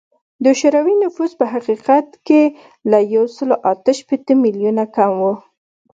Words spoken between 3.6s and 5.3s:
اته شپیته میلیونه کم و